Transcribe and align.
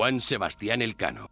Juan 0.00 0.18
Sebastián 0.18 0.80
Elcano. 0.80 1.26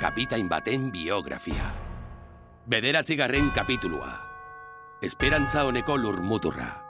Kapitain 0.00 0.48
baten 0.48 0.90
biografia. 0.90 1.72
Bederatzigarren 2.66 3.50
kapitulua. 3.50 4.26
Esperantza 5.00 5.64
honeko 5.66 5.96
lurmuturra. 5.96 6.82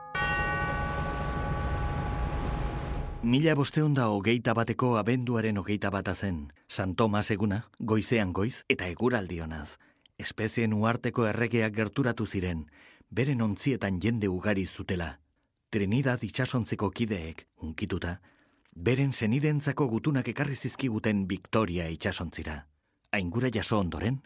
Mila 3.20 3.54
bosteun 3.54 3.92
da 3.92 4.08
hogeita 4.08 4.54
bateko 4.54 4.96
abenduaren 4.96 5.58
hogeita 5.58 5.90
bata 5.90 6.14
zen, 6.14 6.54
San 6.66 6.96
Tomas 6.96 7.30
eguna, 7.30 7.68
goizean 7.78 8.32
goiz 8.32 8.64
eta 8.70 8.88
eguraldionaz. 8.88 9.76
Espezien 10.16 10.72
uarteko 10.72 11.28
erregeak 11.28 11.76
gerturatu 11.76 12.24
ziren, 12.24 12.70
beren 13.10 13.42
ontzietan 13.42 14.00
jende 14.00 14.32
ugari 14.32 14.64
zutela. 14.64 15.25
Trinidad 15.76 16.22
itxasontzeko 16.24 16.88
kideek, 16.88 17.42
unkituta, 17.60 18.14
beren 18.72 19.10
zenidentzako 19.12 19.84
gutunak 19.90 20.30
ekarri 20.32 20.54
zizkiguten 20.56 21.26
Victoria 21.28 21.90
itxasontzira. 21.92 22.54
Aingura 23.12 23.50
jaso 23.52 23.82
ondoren, 23.82 24.22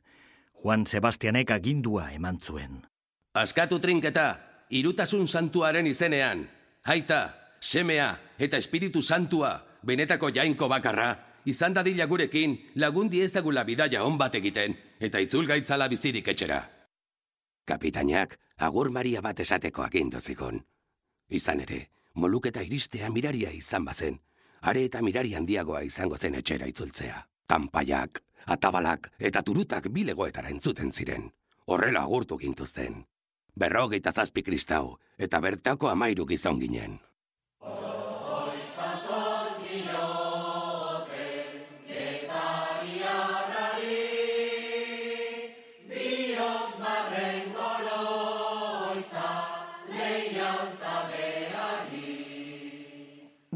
Juan 0.62 0.86
Sebastianek 0.86 1.50
agindua 1.50 2.12
eman 2.14 2.38
zuen. 2.38 2.78
Askatu 3.34 3.80
trinketa, 3.82 4.28
irutasun 4.70 5.26
santuaren 5.26 5.90
izenean. 5.90 6.46
Haita, 6.86 7.20
semea 7.58 8.12
eta 8.38 8.56
espiritu 8.62 9.02
santua, 9.02 9.56
benetako 9.82 10.30
jainko 10.30 10.70
bakarra, 10.70 11.10
izan 11.50 11.74
dadila 11.74 12.06
gurekin 12.06 12.60
lagundi 12.76 13.26
ezagula 13.26 13.66
bidaia 13.66 14.04
on 14.06 14.22
bat 14.22 14.38
egiten, 14.38 14.78
eta 15.00 15.18
itzul 15.18 15.50
gaitzala 15.50 15.90
bizirik 15.90 16.30
etxera. 16.30 16.62
Kapitainak, 17.66 18.38
agur 18.58 18.94
maria 18.94 19.18
bat 19.20 19.40
esateko 19.40 19.82
agindu 19.82 20.20
zigon. 20.20 20.62
Izan 21.30 21.60
ere, 21.60 21.88
moluketa 22.14 22.62
iristea 22.66 23.10
miraria 23.10 23.50
izan 23.54 23.84
bazen, 23.84 24.18
are 24.60 24.84
eta 24.84 25.00
mirari 25.02 25.34
handiagoa 25.34 25.82
izango 25.86 26.18
zen 26.18 26.34
etxera 26.34 26.66
itzultzea. 26.68 27.22
Kanpaiak, 27.46 28.22
atabalak 28.46 29.10
eta 29.18 29.42
turutak 29.42 29.88
bilegoetara 29.94 30.50
entzuten 30.50 30.92
ziren. 30.92 31.30
Horrela 31.66 32.02
agurtu 32.02 32.38
gintuzten. 32.38 33.04
Berrogeita 33.54 34.12
zazpi 34.12 34.42
kristau 34.42 34.98
eta 35.18 35.40
bertako 35.40 35.88
amairu 35.90 36.26
gizon 36.26 36.60
ginen. 36.60 36.98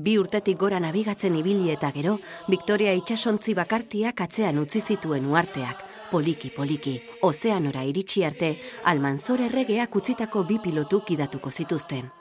Bi 0.04 0.18
urtetik 0.20 0.58
gora 0.60 0.76
nabigatzen 0.84 1.36
ibili 1.38 1.70
eta 1.72 1.88
gero, 1.94 2.18
Victoria 2.52 2.92
itxasontzi 2.98 3.54
bakartiak 3.56 4.18
atzean 4.20 4.58
utzi 4.60 4.82
zituen 4.82 5.30
uarteak, 5.32 5.80
poliki 6.10 6.50
poliki, 6.52 6.98
ozeanora 7.24 7.86
iritsi 7.88 8.24
arte, 8.28 8.50
almanzor 8.92 9.40
erregeak 9.46 9.96
utzitako 9.96 10.44
bi 10.50 10.58
pilotu 10.60 11.00
kidatuko 11.08 11.50
zituzten. 11.50 12.12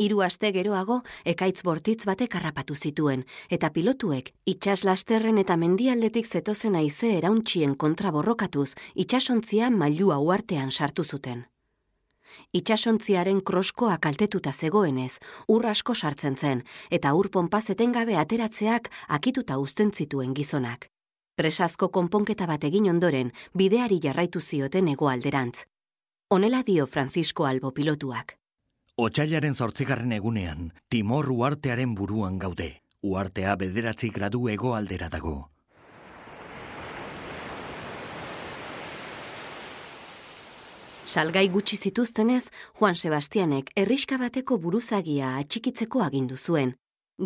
Hiru 0.00 0.24
aste 0.24 0.54
geroago, 0.56 1.02
ekaitz 1.28 1.60
bortitz 1.68 2.06
batek 2.08 2.40
harrapatu 2.40 2.74
zituen, 2.74 3.26
eta 3.50 3.68
pilotuek 3.76 4.32
itxas 4.48 4.86
lasterren 4.88 5.36
eta 5.44 5.60
mendialdetik 5.60 6.26
zetozen 6.26 6.80
aize 6.80 7.12
erauntzien 7.20 7.76
kontra 7.76 8.10
borrokatuz, 8.10 8.70
itxasontzia 8.94 9.68
mailua 9.70 10.16
uartean 10.16 10.72
sartu 10.72 11.04
zuten. 11.04 11.51
Itxasontziaren 12.52 13.40
kroskoa 13.40 13.98
kaltetuta 13.98 14.52
zegoenez, 14.52 15.18
ur 15.48 15.66
asko 15.66 15.94
sartzen 15.94 16.36
zen, 16.36 16.62
eta 16.90 17.14
ur 17.14 17.30
ponpaz 17.30 17.70
etengabe 17.70 18.16
ateratzeak 18.16 18.90
akituta 19.08 19.58
uzten 19.58 19.92
zituen 19.92 20.34
gizonak. 20.34 20.88
Presazko 21.36 21.88
konponketa 21.88 22.46
bat 22.46 22.64
egin 22.64 22.90
ondoren, 22.90 23.32
bideari 23.56 23.98
jarraitu 24.02 24.40
zioten 24.40 24.88
hegoalderantz. 24.88 25.64
Honela 26.30 26.62
dio 26.62 26.86
Francisco 26.86 27.44
Albo 27.44 27.72
pilotuak. 27.72 28.36
Otsailaren 28.96 29.54
zortzigarren 29.54 30.12
egunean, 30.12 30.72
Timor 30.88 31.30
uartearen 31.32 31.94
buruan 31.94 32.38
gaude. 32.38 32.82
Uartea 33.02 33.56
bederatzi 33.56 34.10
gradu 34.10 34.48
hegoaldera 34.48 35.08
dago. 35.08 35.50
Salgai 41.12 41.50
gutxi 41.52 41.76
zituztenez, 41.76 42.46
Juan 42.78 42.96
Sebastianek 42.96 43.66
herriska 43.76 44.16
bateko 44.16 44.56
buruzagia 44.56 45.34
atxikitzeko 45.42 46.00
agindu 46.00 46.38
zuen. 46.38 46.70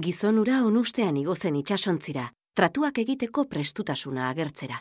Gizonura 0.02 0.56
onustean 0.66 1.20
igozen 1.20 1.54
itxasontzira, 1.60 2.24
tratuak 2.58 2.98
egiteko 2.98 3.44
prestutasuna 3.52 4.24
agertzera. 4.32 4.80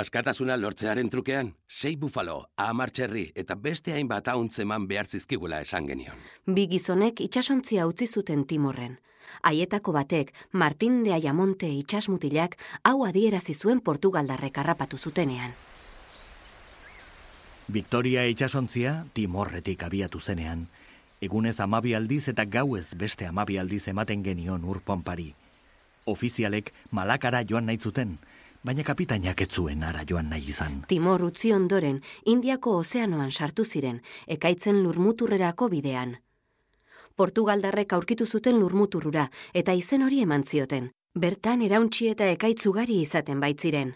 Askatasuna 0.00 0.56
lortzearen 0.58 1.12
trukean, 1.14 1.52
sei 1.68 1.94
bufalo, 1.96 2.40
ahamar 2.56 2.90
txerri 2.90 3.24
eta 3.44 3.54
beste 3.54 3.94
hainbat 3.94 4.32
hauntzeman 4.34 4.88
behar 4.90 5.06
zizkigula 5.06 5.62
esan 5.62 5.86
genion. 5.86 6.18
Bi 6.46 6.66
gizonek 6.74 7.22
itxasontzia 7.28 7.86
utzi 7.86 8.08
zuten 8.10 8.48
Timorren. 8.50 8.98
Haietako 9.46 9.94
batek, 9.94 10.34
Martin 10.50 11.04
de 11.04 11.14
Ayamonte 11.14 11.70
itxasmutilak 11.70 12.58
hau 12.82 13.04
adierazi 13.06 13.54
zuen 13.54 13.78
Portugaldarrek 13.78 14.58
harrapatu 14.58 14.98
zutenean. 14.98 15.54
Victoria 17.72 18.24
itxasontzia 18.26 19.04
Timorretik 19.14 19.82
abiatu 19.86 20.18
zenean. 20.20 20.64
Egunez 21.22 21.60
amabi 21.60 21.94
aldiz 21.94 22.26
eta 22.32 22.44
gauez 22.44 22.88
beste 22.98 23.26
amabi 23.26 23.58
aldiz 23.58 23.86
ematen 23.92 24.24
genion 24.24 24.64
urponpari. 24.64 25.28
Ofizialek 26.06 26.72
malakara 26.90 27.44
joan 27.46 27.66
nahi 27.70 27.78
zuten, 27.78 28.16
baina 28.64 28.82
kapitainak 28.82 29.40
ez 29.44 29.50
zuen 29.50 29.84
ara 29.84 30.02
joan 30.08 30.30
nahi 30.32 30.50
izan. 30.50 30.82
Timor 30.88 31.22
utzi 31.28 31.52
ondoren, 31.52 32.02
Indiako 32.24 32.76
ozeanoan 32.80 33.30
sartu 33.30 33.64
ziren, 33.64 34.02
ekaitzen 34.26 34.82
lurmuturrerako 34.82 35.68
bidean. 35.68 36.16
Portugaldarrek 37.16 37.92
aurkitu 37.92 38.26
zuten 38.26 38.58
lurmuturrura, 38.58 39.30
eta 39.54 39.72
izen 39.72 40.02
hori 40.02 40.22
eman 40.26 40.44
zioten. 40.44 40.90
Bertan 41.14 41.62
erauntxi 41.62 42.08
eta 42.08 42.30
ekaitzugari 42.34 43.02
izaten 43.02 43.40
baitziren. 43.40 43.94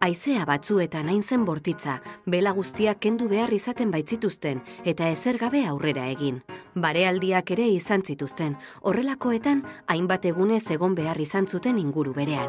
Aizea 0.00 0.46
batzuetan 0.48 1.10
hain 1.12 1.20
zen 1.20 1.42
bortitza, 1.44 1.98
bela 2.24 2.54
guztiak 2.56 3.02
kendu 3.04 3.26
behar 3.28 3.50
izaten 3.52 3.90
baitzituzten 3.92 4.62
eta 4.92 5.10
ezer 5.12 5.36
gabe 5.42 5.60
aurrera 5.68 6.06
egin. 6.08 6.38
Barealdiak 6.72 7.52
ere 7.52 7.66
izan 7.68 8.00
zituzten, 8.00 8.54
horrelakoetan 8.80 9.60
hainbat 9.92 10.24
egunez 10.30 10.62
egon 10.72 10.94
behar 10.96 11.20
izan 11.20 11.46
zuten 11.46 11.76
inguru 11.82 12.14
berean. 12.16 12.48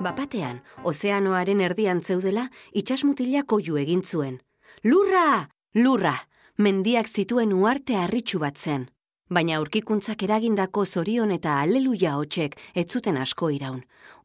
Bapatean, 0.00 0.62
ozeanoaren 0.82 1.60
erdian 1.60 2.00
zeudela, 2.00 2.46
itxasmutilak 2.72 3.52
oiu 3.52 3.76
egin 3.84 4.00
zuen. 4.02 4.40
Lurra! 4.82 5.50
Lurra! 5.74 6.16
Mendiak 6.56 7.12
zituen 7.12 7.52
uarte 7.52 8.00
harritxu 8.00 8.40
bat 8.40 8.56
zen. 8.56 8.88
Baina 9.32 9.54
aurkikuntzak 9.56 10.22
eragindako 10.26 10.82
zorion 10.84 11.30
eta 11.32 11.54
aleluia 11.62 12.10
hotsek 12.20 12.56
ez 12.76 12.84
zuten 12.84 13.16
asko 13.16 13.48
iraun. 13.54 13.78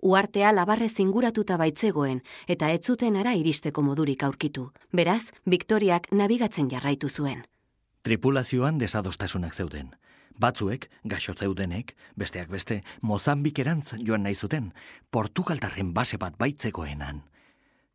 Uartea 0.03 0.49
labarrez 0.51 0.99
inguratuta 0.99 1.55
baitzegoen 1.61 2.19
eta 2.55 2.71
ez 2.75 2.81
zuten 2.83 3.15
ara 3.15 3.31
iristeko 3.39 3.85
modurik 3.87 4.25
aurkitu. 4.27 4.65
Beraz, 4.91 5.31
Victoriak 5.45 6.11
nabigatzen 6.11 6.67
jarraitu 6.73 7.07
zuen. 7.09 7.45
Tripulazioan 8.03 8.81
desadostasunak 8.83 9.55
zeuden. 9.55 9.93
Batzuek, 10.39 10.89
gaixo 11.05 11.33
zeudenek, 11.33 11.95
besteak 12.17 12.51
beste, 12.51 12.81
Mozambikerantz 13.01 13.95
joan 14.03 14.27
nahi 14.27 14.35
zuten, 14.35 14.73
Portugaltarren 15.09 15.93
base 15.93 16.17
bat 16.17 16.35
baitzegoenan. 16.37 17.23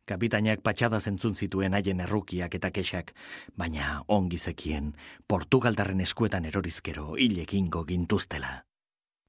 Kapitainak 0.03 0.59
patxada 0.59 0.99
zentzun 0.99 1.35
zituen 1.39 1.73
haien 1.77 2.01
errukiak 2.03 2.55
eta 2.57 2.69
kexak, 2.75 3.13
baina 3.55 4.01
ongi 4.11 4.37
zekien, 4.37 4.89
Portugaldarren 5.31 6.01
eskuetan 6.03 6.43
erorizkero 6.49 7.13
hilekingo 7.15 7.85
gintuztela. 7.87 8.65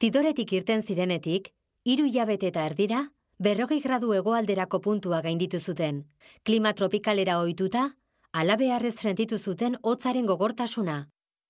Tidoretik 0.03 0.53
irten 0.59 0.83
zirenetik, 0.83 1.53
hiru 1.85 2.09
hilabete 2.09 2.49
eta 2.51 2.65
erdira, 2.67 3.05
berrogei 3.39 3.79
gradu 3.85 4.11
hegoalderako 4.17 4.81
puntua 4.81 5.21
gainditu 5.23 5.61
zuten. 5.61 6.01
Klima 6.43 6.73
tropikalera 6.75 7.39
ohituta, 7.39 7.85
alabearrez 8.33 8.97
sentitu 8.99 9.39
zuten 9.39 9.77
hotzaren 9.83 10.27
gogortasuna. 10.27 10.97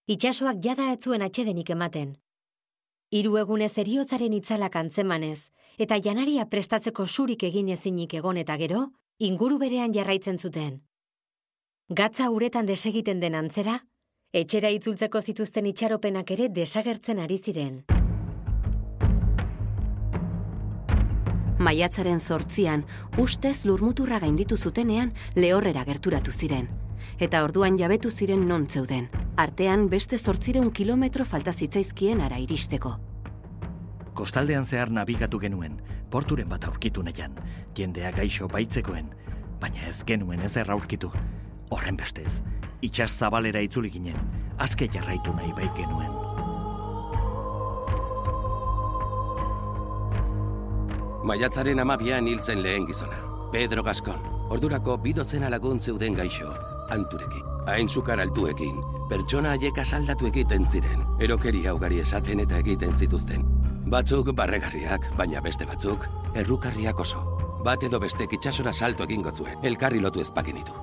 Itxasoak 0.06 0.60
jada 0.60 0.90
ez 0.92 0.98
zuen 1.00 1.24
atxedenik 1.24 1.70
ematen. 1.70 2.18
Hiru 3.10 3.38
egunez 3.40 3.72
eriotzaren 3.78 4.36
itzalak 4.36 4.76
antzemanez, 4.76 5.48
eta 5.78 5.96
janaria 5.96 6.44
prestatzeko 6.44 7.06
surik 7.06 7.42
egin 7.48 7.72
ezinik 7.72 8.12
egon 8.20 8.36
eta 8.36 8.58
gero, 8.60 8.82
inguru 9.18 9.58
berean 9.58 9.92
jarraitzen 9.94 10.38
zuten. 10.38 10.82
Gatza 11.88 12.30
uretan 12.30 12.66
desegiten 12.66 13.20
den 13.20 13.34
antzera, 13.34 13.84
etxera 14.32 14.70
itzultzeko 14.74 15.20
zituzten 15.22 15.66
itxaropenak 15.66 16.30
ere 16.30 16.48
desagertzen 16.48 17.20
ari 17.22 17.38
ziren. 17.38 17.84
Maiatzaren 21.58 22.18
sortzian, 22.20 22.84
ustez 23.16 23.64
lurmuturra 23.64 24.18
gainditu 24.18 24.56
zutenean 24.56 25.12
lehorrera 25.36 25.84
gerturatu 25.84 26.32
ziren. 26.32 26.68
Eta 27.20 27.44
orduan 27.44 27.78
jabetu 27.78 28.10
ziren 28.10 28.48
non 28.48 28.66
zeuden. 28.66 29.08
Artean 29.36 29.88
beste 29.88 30.18
zortzireun 30.18 30.72
kilometro 30.72 31.24
falta 31.24 31.52
zitzaizkien 31.52 32.20
ara 32.20 32.38
iristeko. 32.38 32.98
Kostaldean 34.14 34.64
zehar 34.64 34.90
nabigatu 34.90 35.38
genuen, 35.38 35.80
porturen 36.14 36.46
bat 36.46 36.62
aurkitu 36.68 37.02
nahian, 37.02 37.32
jendea 37.74 38.12
gaixo 38.14 38.46
baitzekoen, 38.46 39.08
baina 39.58 39.88
ez 39.88 40.04
genuen 40.06 40.44
ez 40.46 40.56
aurkitu. 40.62 41.10
Horren 41.74 41.96
bestez, 41.98 42.42
itxas 42.86 43.16
zabalera 43.18 43.60
itzuli 43.60 43.90
ginen, 43.90 44.14
azke 44.58 44.86
jarraitu 44.86 45.34
nahi 45.34 45.50
bai 45.56 45.66
genuen. 45.74 46.12
Maiatzaren 51.24 51.80
amabian 51.80 52.28
hiltzen 52.28 52.62
lehen 52.62 52.86
gizona. 52.86 53.18
Pedro 53.50 53.82
Gascon. 53.82 54.20
Ordurako 54.50 54.98
bidozena 54.98 55.48
lagun 55.50 55.80
zeuden 55.80 56.14
gaixo, 56.14 56.52
anturekin. 56.90 57.42
Hain 57.66 57.88
zukar 57.88 58.20
altuekin, 58.20 58.78
pertsona 59.08 59.56
haiek 59.56 59.78
asaldatu 59.78 60.28
egiten 60.30 60.70
ziren. 60.70 61.02
Erokeria 61.18 61.74
ugari 61.74 62.02
esaten 62.04 62.44
eta 62.44 62.60
egiten 62.60 62.98
zituzten. 62.98 63.53
Batzuk 63.94 64.32
barregarriak, 64.34 65.04
baina 65.14 65.38
beste 65.38 65.66
batzuk, 65.68 66.08
errukarriak 66.34 66.98
oso. 66.98 67.20
Bat 67.62 67.84
edo 67.86 68.00
beste 68.02 68.26
itxasora 68.26 68.72
salto 68.72 69.04
egingo 69.06 69.30
zuen, 69.30 69.60
elkarri 69.62 70.00
lotu 70.02 70.18
ezpakinitu. 70.24 70.74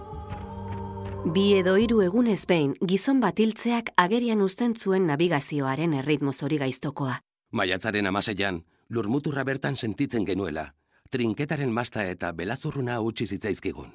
Bi 1.36 1.44
edo 1.58 1.74
hiru 1.76 2.00
egunez 2.06 2.46
behin, 2.48 2.72
gizon 2.94 3.20
bat 3.20 3.44
hiltzeak 3.44 3.92
agerian 4.06 4.46
uzten 4.48 4.78
zuen 4.80 5.12
navigazioaren 5.12 5.98
erritmo 6.00 6.32
zori 6.32 6.62
gaiztokoa. 6.64 7.20
Maiatzaren 7.52 8.08
amaseian, 8.08 8.64
lurmuturra 8.90 9.44
bertan 9.44 9.76
sentitzen 9.76 10.24
genuela, 10.26 10.70
trinketaren 11.12 11.76
masta 11.82 12.08
eta 12.08 12.32
belazurruna 12.32 13.02
utzi 13.02 13.28
zitzaizkigun. 13.28 13.92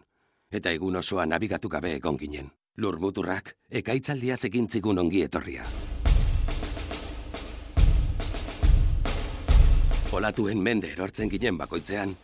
Eta 0.53 0.77
egun 0.77 1.01
osoa 1.01 1.25
nabigatu 1.25 1.73
gabe 1.73 1.97
egon 1.97 2.21
ginen. 2.21 2.53
Lurmuturrak, 2.77 3.55
ekaitzaldia 3.71 4.37
egintzigun 4.53 4.99
ongi 4.99 5.25
etorria. 5.25 5.65
Olatuen 10.17 10.63
mende 10.65 10.89
erortzen 10.95 11.29
ginen 11.29 11.59
bakoitzean. 11.61 12.15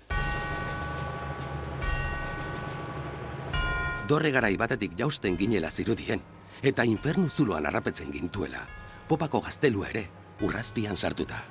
Dorre 4.09 4.31
garai 4.33 4.55
batetik 4.57 4.97
jausten 4.97 5.37
ginela 5.37 5.71
zirudien, 5.71 6.23
eta 6.63 6.87
infernu 6.89 7.29
zuloan 7.29 7.69
harrapetzen 7.69 8.13
gintuela, 8.15 8.65
popako 9.09 9.43
gaztelua 9.45 9.93
ere, 9.93 10.07
urrazpian 10.41 10.97
sartuta. 10.97 11.45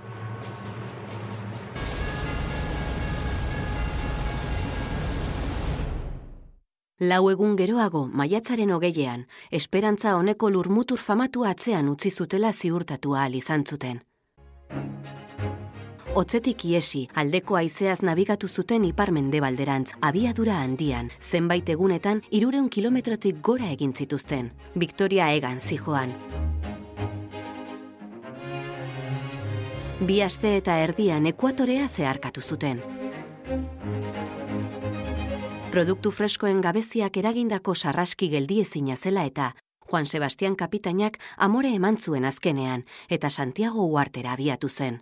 Lau 7.01 7.23
egun 7.31 7.55
geroago, 7.57 8.07
maiatzaren 8.07 8.73
hogeilean, 8.75 9.27
esperantza 9.49 10.17
honeko 10.17 10.49
lurmutur 10.53 11.01
famatu 11.01 11.45
atzean 11.49 11.89
utzi 11.89 12.11
zutela 12.11 12.53
ziurtatua 12.53 13.23
ahal 13.23 13.37
izan 13.39 13.65
zuten. 13.65 14.01
Otzetik 16.11 16.65
iesi, 16.67 17.05
aldeko 17.15 17.55
haizeaz 17.55 18.01
nabigatu 18.03 18.49
zuten 18.51 18.83
iparmende 18.83 19.39
balderantz, 19.39 19.93
abiadura 20.03 20.57
handian, 20.59 21.07
zenbait 21.21 21.69
egunetan, 21.71 22.19
irureun 22.35 22.65
kilometrotik 22.67 23.37
gora 23.39 23.69
egin 23.71 23.93
zituzten. 23.95 24.49
Victoria 24.75 25.29
egan 25.31 25.61
zijoan. 25.61 26.11
Bi 30.01 30.17
aste 30.25 30.51
eta 30.57 30.75
erdian 30.83 31.29
ekuatorea 31.31 31.87
zeharkatu 31.87 32.41
zuten. 32.41 32.81
Produktu 35.71 36.11
freskoen 36.11 36.59
gabeziak 36.59 37.21
eragindako 37.21 37.75
sarraski 37.75 38.27
geldiezina 38.33 38.97
zela 38.97 39.23
eta 39.23 39.53
Juan 39.87 40.05
Sebastian 40.05 40.59
kapitainak 40.59 41.21
amore 41.37 41.71
eman 41.75 41.97
zuen 41.97 42.25
azkenean 42.25 42.83
eta 43.07 43.29
Santiago 43.29 43.87
uartera 43.87 44.33
abiatu 44.33 44.67
zen. 44.67 44.99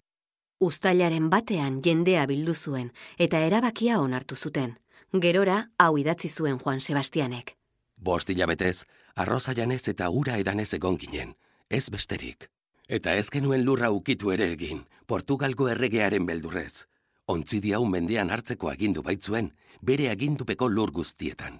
Uztailaren 0.59 1.29
batean 1.29 1.79
jendea 1.85 2.25
bildu 2.27 2.53
zuen 2.53 2.91
eta 3.17 3.39
erabakia 3.47 3.99
onartu 3.99 4.35
zuten. 4.35 4.75
Gerora 5.21 5.69
hau 5.77 5.97
idatzi 5.97 6.29
zuen 6.29 6.59
Juan 6.59 6.81
Sebastianek. 6.81 7.55
Bost 7.95 8.29
hilabetez, 8.29 8.85
arroza 9.15 9.53
janez 9.55 9.87
eta 9.87 10.09
ura 10.09 10.37
edanez 10.37 10.73
egon 10.73 10.97
ginen, 10.97 11.35
ez 11.69 11.89
besterik. 11.89 12.49
Eta 12.87 13.15
ez 13.15 13.29
genuen 13.29 13.65
lurra 13.65 13.91
ukitu 13.91 14.31
ere 14.31 14.51
egin, 14.51 14.85
Portugalgo 15.07 15.67
erregearen 15.69 16.25
beldurrez 16.25 16.85
ontzi 17.29 17.73
hau 17.77 17.83
mendean 17.85 18.31
hartzeko 18.33 18.71
agindu 18.71 19.03
baitzuen, 19.05 19.51
bere 19.85 20.09
agindupeko 20.09 20.69
lur 20.69 20.91
guztietan. 20.91 21.59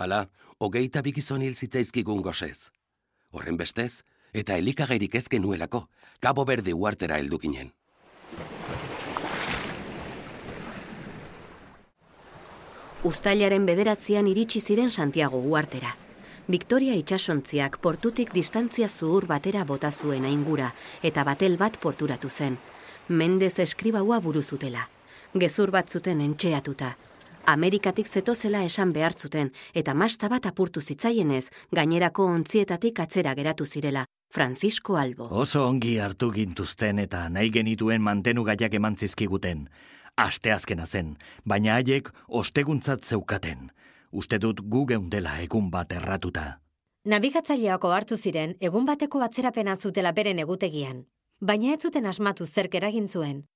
Hala, 0.00 0.20
hogeita 0.58 1.02
bigizon 1.04 1.44
hil 1.44 1.56
zitzaizkigun 1.56 2.22
gozez. 2.24 2.70
Horren 3.30 3.58
bestez, 3.60 4.02
eta 4.32 4.56
elikagairik 4.56 5.18
ez 5.20 5.26
genuelako, 5.28 5.88
Kabo 6.20 6.46
Berde 6.48 6.72
uartera 6.74 7.18
heldukinen. 7.20 7.74
Uztailaren 13.04 13.64
bederatzean 13.66 14.26
iritsi 14.26 14.60
ziren 14.60 14.90
Santiago 14.90 15.38
uartera. 15.40 15.94
Victoria 16.48 16.94
itxasontziak 16.98 17.78
portutik 17.80 18.32
distantzia 18.34 18.88
zuhur 18.88 19.26
batera 19.26 19.64
bota 19.64 19.90
zuen 19.90 20.24
aingura 20.24 20.72
eta 21.02 21.24
batel 21.24 21.56
bat 21.56 21.78
porturatu 21.80 22.28
zen. 22.28 22.58
Mendez 23.08 23.58
eskribaua 23.58 24.20
buruzutela 24.20 24.88
gezur 25.34 25.70
bat 25.70 25.88
zuten 25.88 26.20
entxeatuta. 26.20 26.96
Amerikatik 27.46 28.06
zetozela 28.06 28.62
esan 28.64 28.92
behartzuten 28.92 29.50
eta 29.74 29.94
masta 29.94 30.28
bat 30.28 30.46
apurtu 30.46 30.80
zitzaienez, 30.80 31.48
gainerako 31.72 32.26
ontzietatik 32.26 33.00
atzera 33.00 33.34
geratu 33.34 33.64
zirela, 33.66 34.04
Francisco 34.30 34.96
Albo. 34.96 35.28
Oso 35.30 35.66
ongi 35.66 35.98
hartu 35.98 36.30
gintuzten 36.32 36.98
eta 36.98 37.28
nahi 37.28 37.50
genituen 37.50 38.02
mantenu 38.02 38.44
gaiak 38.44 38.74
eman 38.74 38.96
zizkiguten. 38.96 39.68
Aste 40.20 40.52
azkena 40.52 40.84
zen, 40.86 41.14
baina 41.48 41.78
haiek 41.78 42.10
osteguntzat 42.40 43.06
zeukaten. 43.08 43.70
Uste 44.12 44.38
dut 44.42 44.58
gu 44.72 44.82
geundela 44.90 45.38
egun 45.40 45.70
bat 45.72 45.92
erratuta. 45.96 46.58
Nabigatzaileako 47.08 47.92
hartu 47.96 48.18
ziren, 48.18 48.52
egun 48.60 48.84
bateko 48.84 49.22
atzerapena 49.24 49.76
zutela 49.76 50.12
beren 50.12 50.42
egutegian. 50.44 51.06
Baina 51.40 51.72
ez 51.72 51.80
zuten 51.80 52.06
asmatu 52.10 52.46
zerk 52.46 52.74
eragin 52.74 53.08
zuen. 53.08 53.46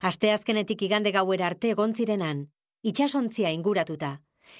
Asteazkenetik 0.00 0.86
igande 0.88 1.12
gauera 1.12 1.50
arte 1.50 1.74
egon 1.74 1.92
zirenan, 1.94 2.46
itxasontzia 2.82 3.50
inguratuta, 3.52 4.14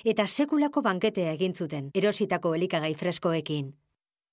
eta 0.04 0.26
sekulako 0.26 0.82
banketea 0.82 1.32
egin 1.38 1.54
zuten, 1.54 1.90
erositako 1.94 2.54
elikagai 2.58 2.94
freskoekin. 2.94 3.72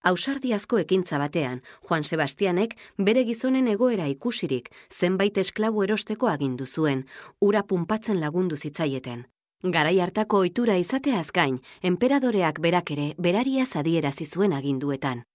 Ausardiazko 0.05 0.77
ekintza 0.77 1.17
batean, 1.17 1.63
Juan 1.89 2.03
Sebastianek 2.05 2.75
bere 3.07 3.23
gizonen 3.25 3.67
egoera 3.71 4.05
ikusirik 4.05 4.69
zenbait 4.93 5.37
esklabu 5.41 5.81
erosteko 5.83 6.29
agindu 6.29 6.67
zuen, 6.67 7.01
ura 7.41 7.63
punpatzen 7.63 8.19
lagundu 8.21 8.55
zitzaieten. 8.55 9.23
Garai 9.63 9.95
hartako 9.99 10.43
ohitura 10.43 10.75
izateaz 10.77 11.31
gain, 11.33 11.57
enperadoreak 11.81 12.61
berak 12.61 12.91
ere 12.93 13.07
beraria 13.17 13.65
zadierazi 13.65 14.29
zuen 14.29 14.53
aginduetan. 14.53 15.25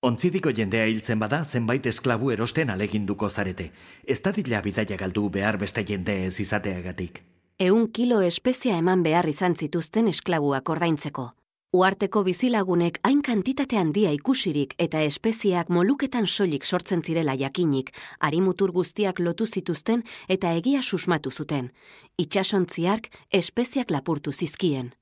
Ontzidiko 0.00 0.56
jendea 0.56 0.88
hiltzen 0.88 1.20
bada 1.20 1.44
zenbait 1.44 1.84
esklabu 1.92 2.32
erosten 2.32 2.70
aleginduko 2.70 3.28
zarete. 3.28 3.70
Ez 4.08 4.20
da 4.24 4.32
dila 4.32 4.64
bidaia 4.64 4.96
galdu 4.96 5.28
behar 5.28 5.60
beste 5.60 5.84
jende 5.84 6.16
ez 6.24 6.40
izateagatik. 6.40 7.22
Eun 7.60 7.88
kilo 7.92 8.22
espezia 8.22 8.78
eman 8.80 9.02
behar 9.02 9.28
izan 9.28 9.54
zituzten 9.54 10.08
esklabuak 10.08 10.68
ordaintzeko. 10.68 11.34
Uarteko 11.74 12.22
bizilagunek 12.22 13.00
hain 13.02 13.22
kantitate 13.26 13.78
handia 13.80 14.12
ikusirik 14.14 14.76
eta 14.78 15.00
espeziak 15.02 15.68
moluketan 15.68 16.26
soilik 16.26 16.64
sortzen 16.64 17.02
zirela 17.02 17.34
jakinik, 17.34 17.90
arimutur 18.20 18.70
guztiak 18.70 19.18
lotu 19.18 19.46
zituzten 19.46 20.04
eta 20.28 20.52
egia 20.54 20.82
susmatu 20.82 21.30
zuten. 21.30 21.72
Itxasontziark 22.18 23.10
espeziak 23.32 23.90
lapurtu 23.90 24.32
zizkien. 24.32 24.94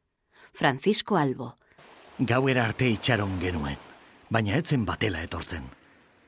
Francisco 0.56 1.16
Albo. 1.16 1.54
Gauera 2.18 2.64
arte 2.64 2.88
itxaron 2.88 3.38
genuen 3.40 3.76
baina 4.32 4.56
etzen 4.56 4.86
batela 4.88 5.20
etortzen. 5.26 5.64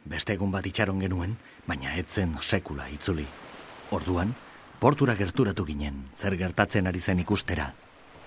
Beste 0.05 0.35
egun 0.37 0.51
bat 0.53 0.67
itxaron 0.69 1.01
genuen, 1.01 1.39
baina 1.67 1.95
etzen 1.97 2.37
sekula 2.43 2.91
itzuli. 2.93 3.25
Orduan, 3.97 4.35
portura 4.81 5.15
gerturatu 5.17 5.65
ginen, 5.65 6.03
zer 6.15 6.37
gertatzen 6.37 6.87
ari 6.87 7.01
zen 7.01 7.23
ikustera. 7.25 7.71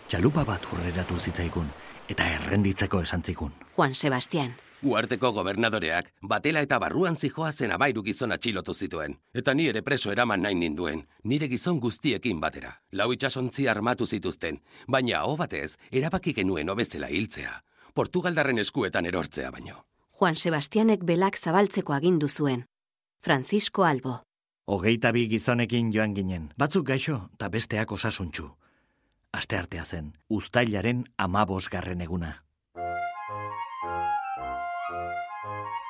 Txalupa 0.07 0.45
bat 0.47 0.65
hurreratu 0.71 1.19
zitzaigun, 1.19 1.69
eta 2.07 2.29
errenditzeko 2.37 3.01
esan 3.01 3.23
zikun. 3.23 3.53
Juan 3.75 3.95
Sebastián. 3.95 4.55
Uarteko 4.83 5.31
gobernadoreak, 5.33 6.11
batela 6.21 6.61
eta 6.61 6.77
barruan 6.79 7.15
zijoa 7.15 7.51
zen 7.51 7.71
abairu 7.73 8.03
gizon 8.03 8.31
atxilotu 8.31 8.73
zituen. 8.73 9.15
Eta 9.33 9.53
ni 9.53 9.65
ere 9.67 9.81
preso 9.81 10.11
eraman 10.11 10.41
nahi 10.41 10.55
ninduen, 10.55 11.01
nire 11.23 11.47
gizon 11.49 11.79
guztiekin 11.79 12.39
batera. 12.39 12.75
Lau 12.91 13.11
itxasontzi 13.13 13.67
armatu 13.67 14.05
zituzten, 14.05 14.61
baina 14.87 15.23
ho 15.25 15.35
batez, 15.37 15.77
erabaki 15.91 16.33
genuen 16.33 16.69
obezela 16.69 17.09
hiltzea. 17.09 17.63
Portugaldarren 17.95 18.59
eskuetan 18.59 19.05
erortzea 19.05 19.49
baino. 19.51 19.83
Juan 20.19 20.35
Sebastianek 20.35 21.03
belak 21.03 21.37
zabaltzeko 21.37 21.93
agindu 21.93 22.29
zuen. 22.29 22.65
Francisco 23.23 23.83
Albo. 23.83 24.21
Hogeita 24.67 25.11
bi 25.11 25.27
gizonekin 25.31 25.91
joan 25.93 26.13
ginen, 26.13 26.49
batzuk 26.57 26.85
gaixo 26.87 27.29
eta 27.33 27.49
besteak 27.49 27.91
osasuntxu. 27.91 28.51
Aste 29.37 29.55
artea 29.55 29.83
zen, 29.85 30.13
ustailaren 30.33 31.03
amabos 31.15 31.67
garren 31.69 31.99
eguna. 32.01 32.29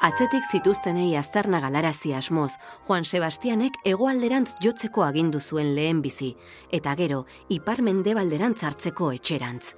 Atzetik 0.03 0.43
zituztenei 0.51 1.13
aztarna 1.15 1.61
galarazi 1.63 2.11
asmoz, 2.13 2.57
Juan 2.87 3.05
Sebastianek 3.07 3.77
hegoalderantz 3.87 4.57
jotzeko 4.65 5.05
agindu 5.05 5.39
zuen 5.39 5.71
lehen 5.77 6.01
bizi, 6.03 6.33
eta 6.79 6.95
gero, 6.99 7.21
ipar 7.47 7.81
mendebalderantz 7.87 8.65
hartzeko 8.67 9.13
etxerantz. 9.15 9.77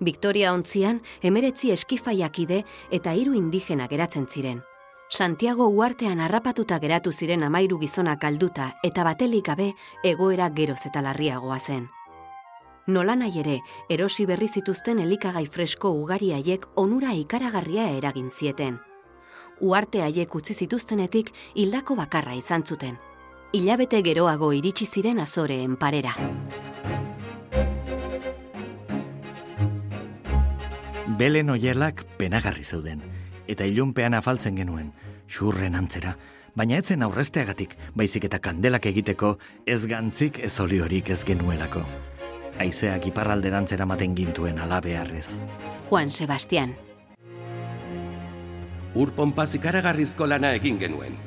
Victoria 0.00 0.54
ontzian, 0.56 1.02
emeretzi 1.20 1.74
eskifaiakide 1.76 2.62
eta 3.00 3.12
hiru 3.12 3.36
indigena 3.36 3.90
geratzen 3.92 4.24
ziren. 4.26 4.64
Santiago 5.10 5.68
uartean 5.68 6.24
harrapatuta 6.24 6.80
geratu 6.80 7.12
ziren 7.12 7.44
amairu 7.44 7.76
gizonak 7.84 8.24
alduta 8.24 8.72
eta 8.82 9.04
batelik 9.04 9.52
gabe 9.52 9.70
egoera 10.02 10.48
geroz 10.48 10.80
eta 10.88 11.04
larriagoa 11.04 11.60
zen. 11.60 11.86
Nolanai 12.86 13.32
ere, 13.38 13.60
erosi 13.90 14.26
berri 14.26 14.48
zituzten 14.48 14.98
elikagai 15.02 15.46
fresko 15.46 15.90
ugari 15.90 16.32
haiek 16.32 16.68
onura 16.76 17.14
ikaragarria 17.14 17.88
eragin 17.96 18.30
zieten 18.30 18.78
uarte 19.60 20.02
haiek 20.02 20.34
utzi 20.34 20.54
zituztenetik 20.54 21.32
hildako 21.54 21.96
bakarra 21.96 22.34
izan 22.36 22.64
zuten. 22.66 22.96
Ilabete 23.52 24.02
geroago 24.02 24.52
iritsi 24.52 24.86
ziren 24.86 25.20
azoreen 25.20 25.76
parera. 25.76 26.14
Belen 31.16 31.50
oielak 31.50 32.02
penagarri 32.18 32.64
zeuden, 32.64 33.00
eta 33.48 33.64
ilunpean 33.64 34.14
afaltzen 34.14 34.58
genuen, 34.58 34.90
xurren 35.30 35.78
antzera, 35.78 36.16
baina 36.54 36.76
etzen 36.82 37.02
aurresteagatik, 37.06 37.78
baizik 37.94 38.26
eta 38.28 38.42
kandelak 38.42 38.90
egiteko, 38.90 39.38
ez 39.64 39.86
gantzik 39.86 40.42
ez 40.44 40.52
oliorik 40.60 41.08
ez 41.10 41.22
genuelako. 41.24 41.86
Aizeak 42.58 43.06
iparralderantzera 43.12 43.86
maten 43.86 44.16
gintuen 44.16 44.58
alabearrez. 44.58 45.38
Juan 45.88 46.10
Sebastián, 46.10 46.74
ur 48.96 49.12
pompaz 49.12 49.52
ikaragarrizko 49.54 50.26
lana 50.26 50.54
egin 50.56 50.78
genuen. 50.80 51.18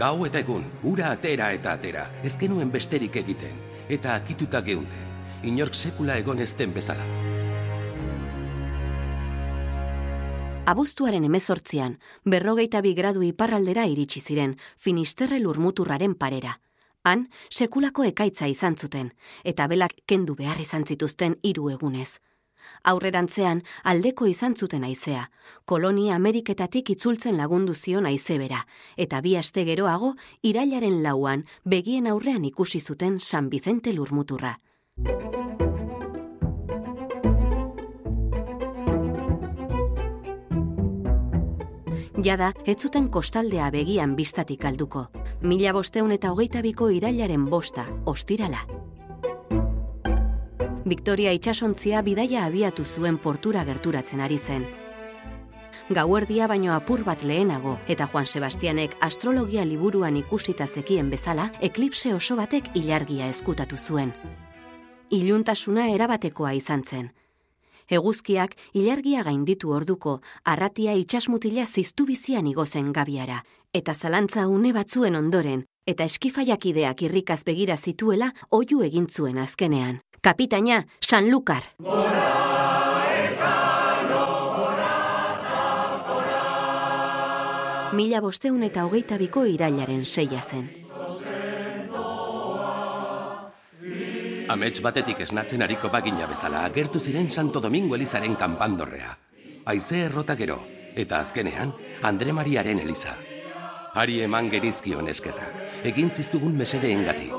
Gau 0.00 0.24
eta 0.24 0.40
egun, 0.40 0.64
ura 0.88 1.10
atera 1.12 1.50
eta 1.52 1.74
atera, 1.76 2.06
ez 2.24 2.32
genuen 2.40 2.72
besterik 2.72 3.18
egiten, 3.20 3.58
eta 3.92 4.14
akituta 4.16 4.62
geunden, 4.64 5.12
inork 5.44 5.76
sekula 5.76 6.16
egon 6.22 6.40
ezten 6.40 6.72
bezala. 6.72 7.04
Abuztuaren 10.72 11.24
emezortzian, 11.28 11.98
berrogeita 12.24 12.80
bi 12.80 12.94
gradu 12.94 13.24
iparraldera 13.26 13.84
iritsi 13.90 14.22
ziren, 14.22 14.56
finisterre 14.78 15.40
lurmuturraren 15.42 16.14
parera. 16.14 16.56
Han, 17.04 17.28
sekulako 17.50 18.04
ekaitza 18.04 18.46
izan 18.46 18.76
zuten, 18.76 19.12
eta 19.44 19.66
belak 19.66 19.96
kendu 20.06 20.36
behar 20.38 20.60
izan 20.60 20.86
zituzten 20.86 21.38
hiru 21.42 21.70
egunez 21.70 22.18
aurrerantzean 22.84 23.62
aldeko 23.92 24.26
izan 24.26 24.56
zuten 24.56 24.84
aizea. 24.84 25.28
Kolonia 25.64 26.16
Ameriketatik 26.16 26.90
itzultzen 26.96 27.38
lagundu 27.38 27.74
zion 27.74 28.06
aizebera, 28.10 28.64
eta 28.96 29.20
bi 29.20 29.36
aste 29.36 29.64
geroago, 29.68 30.14
irailaren 30.42 31.02
lauan, 31.02 31.46
begien 31.64 32.06
aurrean 32.06 32.44
ikusi 32.44 32.80
zuten 32.80 33.18
San 33.20 33.50
Vicente 33.50 33.92
lurmuturra. 33.92 34.58
Jada, 42.22 42.52
ez 42.66 42.76
zuten 42.78 43.08
kostaldea 43.10 43.68
begian 43.74 44.12
bistatik 44.14 44.64
alduko. 44.64 45.08
Mila 45.42 45.72
bosteun 45.74 46.12
eta 46.14 46.30
hogeita 46.30 46.60
biko 46.62 46.86
irailaren 46.94 47.48
bosta, 47.50 47.86
ostirala. 48.06 48.60
Victoria 50.86 51.32
itsasontzia 51.34 52.02
bidaia 52.06 52.44
abiatu 52.44 52.84
zuen 52.84 53.18
portura 53.18 53.64
gerturatzen 53.64 54.20
ari 54.20 54.38
zen. 54.38 54.66
Gauerdia 55.90 56.46
baino 56.46 56.74
apur 56.74 57.02
bat 57.04 57.24
lehenago 57.24 57.78
eta 57.88 58.06
Juan 58.12 58.26
Sebastianek 58.26 58.94
astrologia 59.00 59.64
liburuan 59.64 60.16
ikusita 60.16 60.66
zekien 60.66 61.10
bezala 61.10 61.50
eklipse 61.60 62.14
oso 62.14 62.36
batek 62.36 62.70
ilargia 62.78 63.26
ezkutatu 63.34 63.76
zuen. 63.76 64.14
Iluntasuna 65.10 65.88
erabatekoa 65.90 66.52
izan 66.52 66.84
zen. 66.86 67.10
Eguzkiak 67.90 68.54
ilargia 68.74 69.22
gainditu 69.22 69.72
orduko 69.72 70.20
arratia 70.44 70.94
itsasmutila 70.94 71.66
ziztu 71.66 72.06
bizian 72.06 72.46
igozen 72.46 72.92
gabiara 72.92 73.42
eta 73.72 73.94
zalantza 73.94 74.46
une 74.48 74.72
batzuen 74.72 75.16
ondoren 75.16 75.64
eta 75.86 76.04
eskifaiakideak 76.04 77.02
irrikaz 77.02 77.42
begira 77.44 77.76
zituela 77.76 78.32
oiu 78.50 78.82
egin 78.82 79.06
zuen 79.08 79.38
azkenean. 79.38 80.00
Kapitaina, 80.22 80.84
San 81.00 81.30
Lukar. 81.30 81.62
Mila 87.92 88.20
bosteun 88.20 88.62
eta 88.62 88.86
hogeita 88.86 89.18
biko 89.18 89.44
irailaren 89.44 90.06
seia 90.06 90.40
zen. 90.40 90.81
Amets 94.52 94.82
batetik 94.84 95.22
esnatzen 95.24 95.62
hariko 95.64 95.88
bagina 95.88 96.26
bezala 96.28 96.66
agertu 96.68 97.00
ziren 97.00 97.30
Santo 97.30 97.60
Domingo 97.60 97.96
Elizaren 97.96 98.34
kanpandorrea. 98.36 99.14
Aize 99.64 100.02
errota 100.04 100.36
gero, 100.36 100.58
eta 100.94 101.20
azkenean, 101.24 101.72
Andre 102.02 102.34
Mariaren 102.36 102.82
Eliza. 102.82 103.14
Ari 103.96 104.20
eman 104.26 104.50
genizkion 104.52 105.08
eskerrak, 105.08 105.56
egin 105.88 106.12
zizkugun 106.12 106.52
mesedeen 106.60 107.04
gatik. 107.08 107.32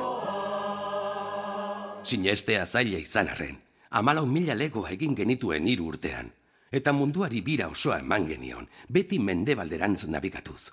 Sinestea 2.03 2.65
zaila 2.65 2.97
izan 3.05 3.29
arren, 3.29 3.59
amalau 3.91 4.25
mila 4.25 4.57
legoa 4.57 4.89
egin 4.97 5.13
genituen 5.13 5.69
hiru 5.69 5.93
urtean, 5.93 6.33
eta 6.71 6.97
munduari 6.97 7.45
bira 7.45 7.69
osoa 7.69 7.99
eman 8.01 8.25
genion, 8.25 8.65
beti 8.89 9.21
mendebalderantz 9.21 10.07
nabigatuz. 10.09 10.71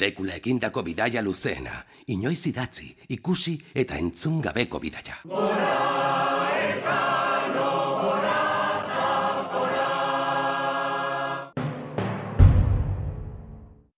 Sekula 0.00 0.38
egindako 0.38 0.80
bidaia 0.86 1.20
luzeena, 1.20 1.82
inoiz 2.14 2.46
idatzi, 2.48 2.86
ikusi 3.18 3.58
eta 3.82 3.98
entzun 4.00 4.40
gabeko 4.40 4.80
bidaia. 4.80 5.18